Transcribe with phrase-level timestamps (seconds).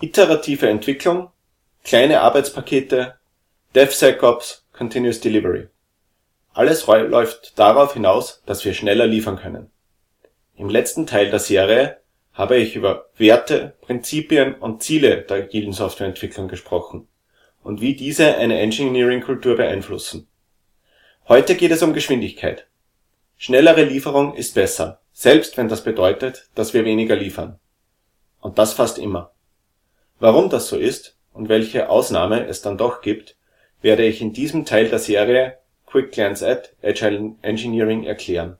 [0.00, 1.30] Iterative Entwicklung,
[1.84, 3.14] kleine Arbeitspakete,
[3.74, 5.68] DevSecOps, Continuous Delivery.
[6.52, 9.70] Alles läuft darauf hinaus, dass wir schneller liefern können.
[10.56, 11.98] Im letzten Teil der Serie
[12.32, 17.08] habe ich über Werte, Prinzipien und Ziele der agilen Softwareentwicklung gesprochen
[17.62, 20.28] und wie diese eine Engineering-Kultur beeinflussen.
[21.28, 22.66] Heute geht es um Geschwindigkeit.
[23.36, 27.58] Schnellere Lieferung ist besser, selbst wenn das bedeutet, dass wir weniger liefern.
[28.40, 29.33] Und das fast immer.
[30.24, 33.36] Warum das so ist und welche Ausnahme es dann doch gibt,
[33.82, 38.56] werde ich in diesem Teil der Serie Quick Glance at Agile Engineering erklären.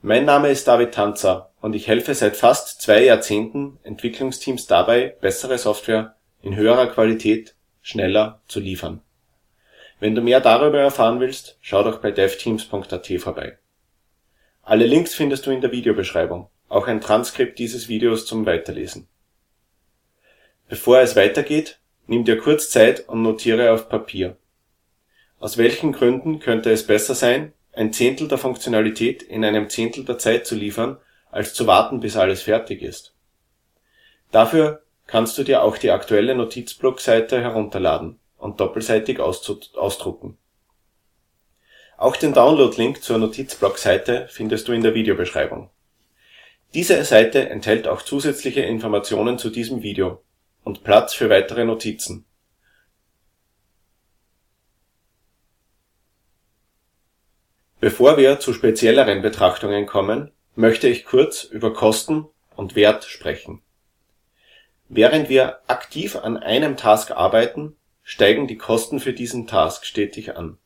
[0.00, 5.58] Mein Name ist David Tanzer und ich helfe seit fast zwei Jahrzehnten Entwicklungsteams dabei, bessere
[5.58, 9.02] Software in höherer Qualität schneller zu liefern.
[9.98, 13.58] Wenn du mehr darüber erfahren willst, schau doch bei devteams.at vorbei.
[14.62, 19.08] Alle Links findest du in der Videobeschreibung, auch ein Transkript dieses Videos zum Weiterlesen.
[20.70, 24.36] Bevor es weitergeht, nimm dir kurz Zeit und notiere auf Papier.
[25.40, 30.18] Aus welchen Gründen könnte es besser sein, ein Zehntel der Funktionalität in einem Zehntel der
[30.18, 30.98] Zeit zu liefern,
[31.32, 33.16] als zu warten, bis alles fertig ist?
[34.30, 40.38] Dafür kannst du dir auch die aktuelle Notizblockseite herunterladen und doppelseitig ausdrucken.
[41.98, 45.68] Auch den Download-Link zur Notizblockseite findest du in der Videobeschreibung.
[46.74, 50.22] Diese Seite enthält auch zusätzliche Informationen zu diesem Video
[50.64, 52.24] und Platz für weitere Notizen.
[57.80, 63.62] Bevor wir zu spezielleren Betrachtungen kommen, möchte ich kurz über Kosten und Wert sprechen.
[64.88, 70.58] Während wir aktiv an einem Task arbeiten, steigen die Kosten für diesen Task stetig an.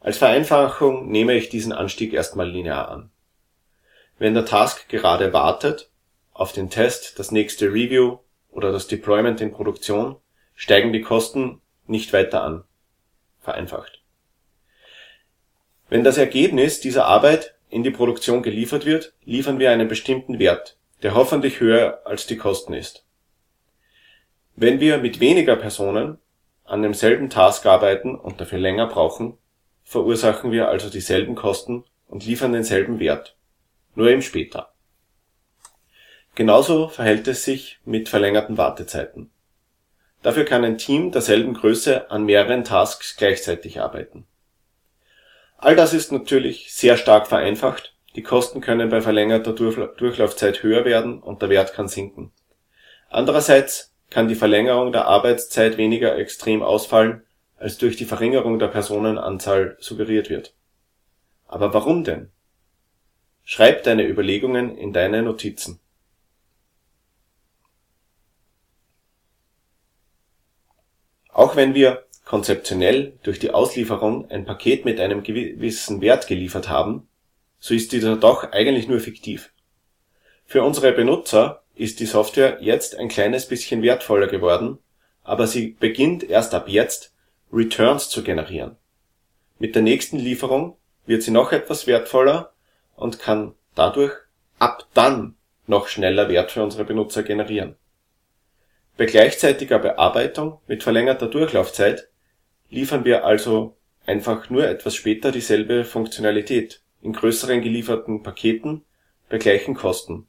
[0.00, 3.10] Als Vereinfachung nehme ich diesen Anstieg erstmal linear an.
[4.18, 5.90] Wenn der Task gerade wartet
[6.32, 8.18] auf den Test, das nächste Review
[8.50, 10.16] oder das Deployment in Produktion,
[10.54, 12.64] steigen die Kosten nicht weiter an.
[13.40, 14.02] Vereinfacht.
[15.88, 20.76] Wenn das Ergebnis dieser Arbeit in die Produktion geliefert wird, liefern wir einen bestimmten Wert,
[21.02, 23.04] der hoffentlich höher als die Kosten ist.
[24.56, 26.18] Wenn wir mit weniger Personen
[26.64, 29.38] an demselben Task arbeiten und dafür länger brauchen,
[29.84, 33.36] verursachen wir also dieselben Kosten und liefern denselben Wert,
[33.94, 34.74] nur eben später.
[36.38, 39.32] Genauso verhält es sich mit verlängerten Wartezeiten.
[40.22, 44.24] Dafür kann ein Team derselben Größe an mehreren Tasks gleichzeitig arbeiten.
[45.56, 51.20] All das ist natürlich sehr stark vereinfacht, die Kosten können bei verlängerter Durchlaufzeit höher werden
[51.20, 52.30] und der Wert kann sinken.
[53.08, 57.24] Andererseits kann die Verlängerung der Arbeitszeit weniger extrem ausfallen
[57.56, 60.54] als durch die Verringerung der Personenanzahl suggeriert wird.
[61.48, 62.30] Aber warum denn?
[63.42, 65.80] Schreib deine Überlegungen in deine Notizen.
[71.38, 77.08] Auch wenn wir konzeptionell durch die Auslieferung ein Paket mit einem gewissen Wert geliefert haben,
[77.60, 79.52] so ist dieser doch eigentlich nur fiktiv.
[80.46, 84.80] Für unsere Benutzer ist die Software jetzt ein kleines bisschen wertvoller geworden,
[85.22, 87.14] aber sie beginnt erst ab jetzt
[87.52, 88.74] Returns zu generieren.
[89.60, 92.52] Mit der nächsten Lieferung wird sie noch etwas wertvoller
[92.96, 94.14] und kann dadurch
[94.58, 95.36] ab dann
[95.68, 97.76] noch schneller Wert für unsere Benutzer generieren.
[98.98, 102.08] Bei gleichzeitiger Bearbeitung mit verlängerter Durchlaufzeit
[102.68, 108.84] liefern wir also einfach nur etwas später dieselbe Funktionalität in größeren gelieferten Paketen
[109.28, 110.26] bei gleichen Kosten.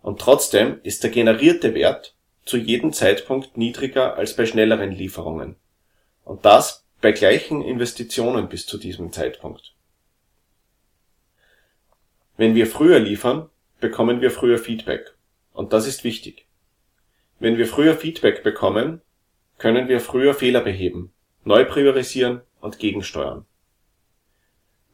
[0.00, 5.56] Und trotzdem ist der generierte Wert zu jedem Zeitpunkt niedriger als bei schnelleren Lieferungen
[6.24, 9.74] und das bei gleichen Investitionen bis zu diesem Zeitpunkt.
[12.36, 13.50] Wenn wir früher liefern,
[13.80, 15.16] bekommen wir früher Feedback
[15.52, 16.46] und das ist wichtig.
[17.42, 19.02] Wenn wir früher Feedback bekommen,
[19.58, 21.12] können wir früher Fehler beheben,
[21.44, 23.44] neu priorisieren und gegensteuern.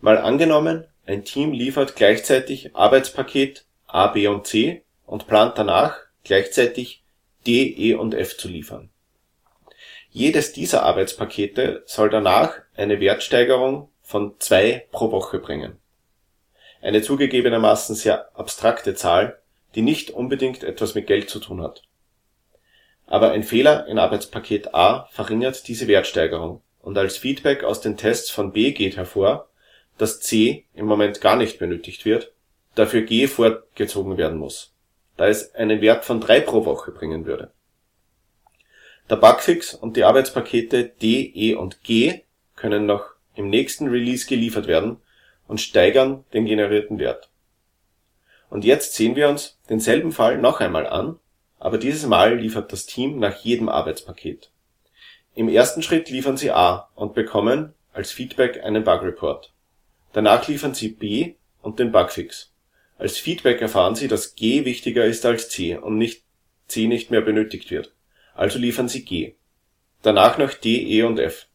[0.01, 7.05] Mal angenommen, ein Team liefert gleichzeitig Arbeitspaket A, B und C und plant danach gleichzeitig
[7.47, 8.91] D, E und F zu liefern
[10.11, 15.79] jedes dieser Arbeitspakete soll danach eine Wertsteigerung von zwei pro Woche bringen.
[16.81, 19.41] Eine zugegebenermaßen sehr abstrakte Zahl,
[19.75, 21.88] die nicht unbedingt etwas mit Geld zu tun hat.
[23.09, 26.63] Aber ein Fehler in Arbeitspaket A verringert diese Wertsteigerung.
[26.81, 29.49] Und als Feedback aus den Tests von B geht hervor,
[29.97, 32.33] dass C im Moment gar nicht benötigt wird,
[32.75, 34.75] dafür G vorgezogen werden muss,
[35.17, 37.51] da es einen Wert von drei pro Woche bringen würde.
[39.11, 42.21] Der Bugfix und die Arbeitspakete D, E und G
[42.57, 44.99] können noch im nächsten Release geliefert werden
[45.47, 47.31] und steigern den generierten Wert.
[48.51, 51.19] Und jetzt sehen wir uns denselben Fall noch einmal an,
[51.59, 54.51] aber dieses Mal liefert das Team nach jedem Arbeitspaket.
[55.35, 59.53] Im ersten Schritt liefern sie A und bekommen als Feedback einen Bug Report.
[60.13, 62.53] Danach liefern sie B und den Bugfix.
[62.99, 66.25] Als Feedback erfahren sie, dass G wichtiger ist als C und nicht
[66.67, 67.95] C nicht mehr benötigt wird,
[68.35, 69.35] also liefern sie G.
[70.03, 71.47] Danach noch D, E und F.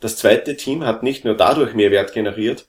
[0.00, 2.66] Das zweite Team hat nicht nur dadurch mehr Wert generiert,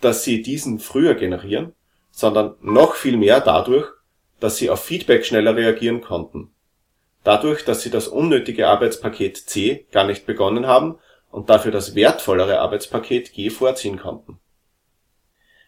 [0.00, 1.72] dass sie diesen früher generieren,
[2.10, 3.88] sondern noch viel mehr dadurch,
[4.40, 6.50] dass sie auf Feedback schneller reagieren konnten.
[7.24, 10.98] Dadurch, dass sie das unnötige Arbeitspaket C gar nicht begonnen haben
[11.30, 14.38] und dafür das wertvollere Arbeitspaket G vorziehen konnten.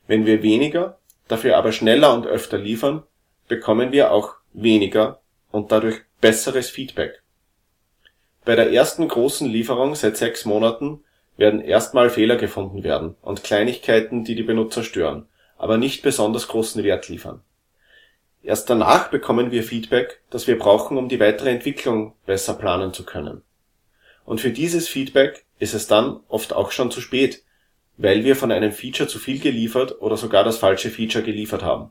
[0.07, 3.03] Wenn wir weniger, dafür aber schneller und öfter liefern,
[3.49, 5.21] bekommen wir auch weniger
[5.51, 7.23] und dadurch besseres Feedback.
[8.45, 11.05] Bei der ersten großen Lieferung seit sechs Monaten
[11.37, 16.83] werden erstmal Fehler gefunden werden und Kleinigkeiten, die die Benutzer stören, aber nicht besonders großen
[16.83, 17.43] Wert liefern.
[18.43, 23.05] Erst danach bekommen wir Feedback, das wir brauchen, um die weitere Entwicklung besser planen zu
[23.05, 23.43] können.
[24.25, 27.43] Und für dieses Feedback ist es dann oft auch schon zu spät,
[27.97, 31.91] weil wir von einem Feature zu viel geliefert oder sogar das falsche Feature geliefert haben.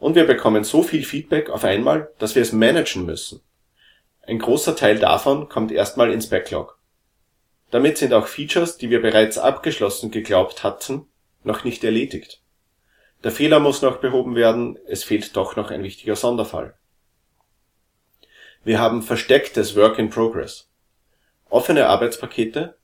[0.00, 3.40] Und wir bekommen so viel Feedback auf einmal, dass wir es managen müssen.
[4.26, 6.78] Ein großer Teil davon kommt erstmal ins Backlog.
[7.70, 11.06] Damit sind auch Features, die wir bereits abgeschlossen geglaubt hatten,
[11.44, 12.40] noch nicht erledigt.
[13.24, 16.76] Der Fehler muss noch behoben werden, es fehlt doch noch ein wichtiger Sonderfall.
[18.64, 20.70] Wir haben verstecktes Work in Progress.
[21.48, 22.76] Offene Arbeitspakete,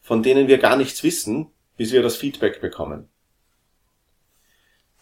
[0.00, 3.08] von denen wir gar nichts wissen, bis wir das Feedback bekommen.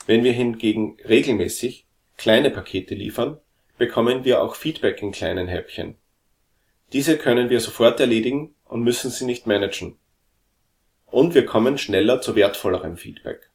[0.07, 1.87] Wenn wir hingegen regelmäßig
[2.17, 3.39] kleine Pakete liefern,
[3.77, 5.97] bekommen wir auch Feedback in kleinen Häppchen.
[6.93, 9.99] Diese können wir sofort erledigen und müssen sie nicht managen.
[11.07, 13.51] Und wir kommen schneller zu wertvollerem Feedback.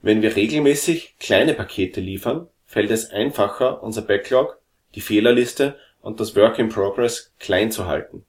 [0.00, 4.60] Wenn wir regelmäßig kleine Pakete liefern, fällt es einfacher, unser Backlog,
[4.94, 8.24] die Fehlerliste und das Work in Progress klein zu halten.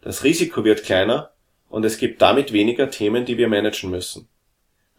[0.00, 1.32] Das Risiko wird kleiner
[1.68, 4.28] und es gibt damit weniger Themen, die wir managen müssen.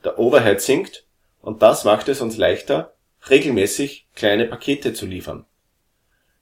[0.04, 1.06] Der Overhead sinkt
[1.42, 2.94] und das macht es uns leichter,
[3.30, 5.46] regelmäßig kleine Pakete zu liefern.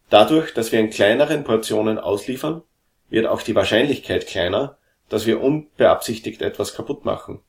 [0.09, 2.61] Dadurch, dass wir in kleineren Portionen ausliefern,
[3.09, 4.77] wird auch die Wahrscheinlichkeit kleiner,
[5.07, 7.41] dass wir unbeabsichtigt etwas kaputt machen.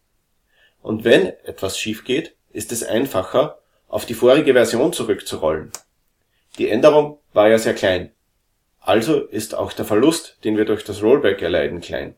[0.85, 3.59] Und wenn etwas schief geht, ist es einfacher,
[3.89, 5.73] auf die vorige Version zurückzurollen.
[6.59, 8.13] Die Änderung war ja sehr klein.
[8.81, 12.17] Also ist auch der Verlust, den wir durch das Rollback erleiden, klein.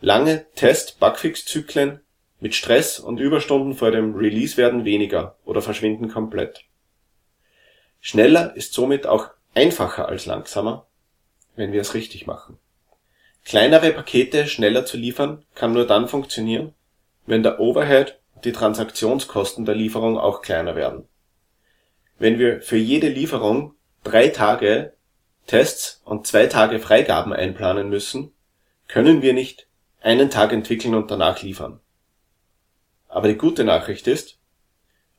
[0.00, 2.02] Lange Test-Bugfix-Zyklen
[2.38, 6.66] mit Stress und Überstunden vor dem Release werden weniger oder verschwinden komplett.
[8.00, 10.86] Schneller ist somit auch einfacher als langsamer,
[11.56, 12.58] wenn wir es richtig machen.
[13.44, 16.74] Kleinere Pakete schneller zu liefern kann nur dann funktionieren,
[17.26, 21.08] wenn der Overhead und die Transaktionskosten der Lieferung auch kleiner werden.
[22.18, 23.74] Wenn wir für jede Lieferung
[24.04, 24.94] drei Tage
[25.46, 28.32] Tests und zwei Tage Freigaben einplanen müssen,
[28.88, 29.66] können wir nicht
[30.00, 31.80] einen Tag entwickeln und danach liefern.
[33.08, 34.38] Aber die gute Nachricht ist,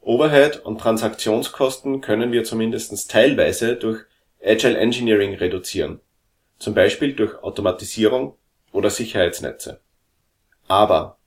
[0.02, 4.04] Overhead und Transaktionskosten können wir zumindest teilweise durch
[4.44, 6.02] Agile Engineering reduzieren,
[6.60, 8.36] zum Beispiel durch Automatisierung
[8.74, 9.80] oder Sicherheitsnetze.
[10.68, 11.18] Aber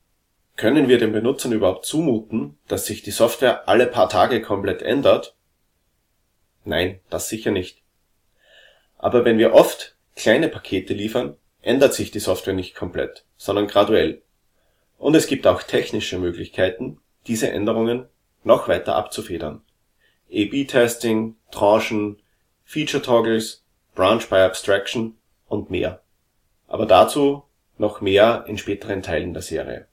[0.57, 5.37] können wir den Benutzern überhaupt zumuten, dass sich die Software alle paar Tage komplett ändert?
[6.65, 7.83] Nein, das sicher nicht.
[8.97, 14.23] Aber wenn wir oft kleine Pakete liefern, ändert sich die Software nicht komplett, sondern graduell.
[14.99, 18.07] Und es gibt auch technische Möglichkeiten, diese Änderungen
[18.45, 19.63] noch weiter abzufedern.
[20.31, 22.23] A/B-Testing, Tranchen,
[22.65, 26.03] Feature Toggles, Branch by Abstraction und mehr.
[26.67, 27.45] Aber dazu
[27.79, 29.87] noch mehr in späteren Teilen der Serie.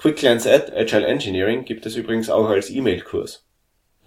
[0.00, 3.44] Quick Glance at Agile Engineering gibt es übrigens auch als E-Mail-Kurs.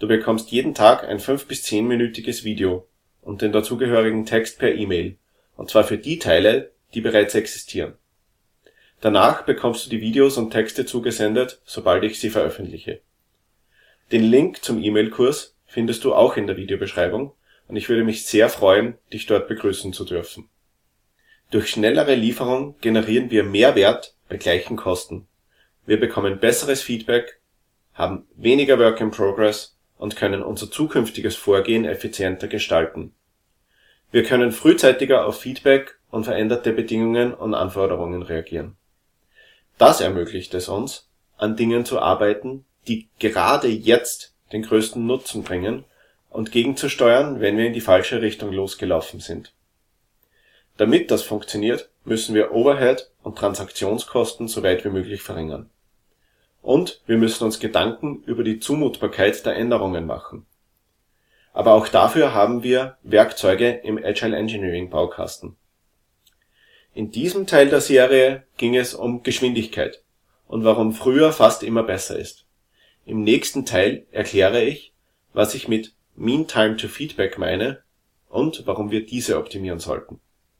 [0.00, 2.88] Du bekommst jeden Tag ein 5 bis 10-minütiges Video
[3.22, 5.18] und den dazugehörigen Text per E-Mail,
[5.56, 7.94] und zwar für die Teile, die bereits existieren.
[9.00, 13.00] Danach bekommst du die Videos und Texte zugesendet, sobald ich sie veröffentliche.
[14.10, 17.34] Den Link zum E-Mail-Kurs findest du auch in der Videobeschreibung
[17.68, 20.48] und ich würde mich sehr freuen, dich dort begrüßen zu dürfen.
[21.52, 25.28] Durch schnellere Lieferung generieren wir mehr Wert bei gleichen Kosten.
[25.86, 27.40] Wir bekommen besseres Feedback,
[27.94, 33.14] haben weniger Work in Progress und können unser zukünftiges Vorgehen effizienter gestalten.
[34.10, 38.76] Wir können frühzeitiger auf Feedback und veränderte Bedingungen und Anforderungen reagieren
[39.78, 45.84] das ermöglicht es uns, an Dingen zu arbeiten, die gerade jetzt den größten Nutzen bringen
[46.30, 49.52] und gegenzusteuern, wenn wir in die falsche Richtung losgelaufen sind.
[50.76, 55.70] Damit das funktioniert, müssen wir Overhead und Transaktionskosten so weit wie möglich verringern.
[56.64, 60.46] Und wir müssen uns Gedanken über die Zumutbarkeit der Änderungen machen.
[61.52, 65.56] Aber auch dafür haben wir Werkzeuge im Agile Engineering Baukasten.
[66.94, 70.02] In diesem Teil der Serie ging es um Geschwindigkeit
[70.48, 72.46] und warum früher fast immer besser ist.
[73.04, 74.94] Im nächsten Teil erkläre ich,
[75.34, 77.82] was ich mit Mean Time to Feedback meine
[78.30, 80.20] und warum wir diese optimieren sollten